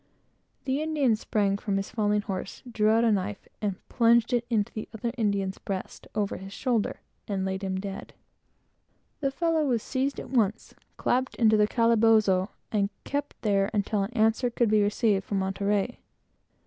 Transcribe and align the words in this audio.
The 0.65 0.81
Indian 0.81 1.15
sprang 1.15 1.59
from 1.59 1.77
his 1.77 1.91
falling 1.91 2.21
horse, 2.21 2.63
drew 2.67 2.89
out 2.89 3.01
the 3.01 3.11
knife, 3.11 3.47
and 3.61 3.75
plunged 3.87 4.33
it 4.33 4.47
into 4.49 4.73
the 4.73 4.89
other 4.95 5.11
Indian's 5.15 5.59
breast, 5.59 6.07
over 6.15 6.37
his 6.37 6.51
shoulder, 6.51 7.01
and 7.27 7.45
laid 7.45 7.61
him 7.63 7.79
dead. 7.79 8.15
The 9.19 9.27
poor 9.29 9.37
fellow 9.37 9.65
was 9.67 9.83
seized 9.83 10.19
at 10.19 10.31
once, 10.31 10.73
clapped 10.97 11.35
into 11.35 11.55
the 11.55 11.67
calabozo, 11.67 12.49
and 12.71 12.89
kept 13.03 13.39
there 13.43 13.69
until 13.75 14.01
an 14.01 14.11
answer 14.13 14.49
could 14.49 14.71
be 14.71 14.81
received 14.81 15.23
from 15.23 15.37
Monterey. 15.37 15.99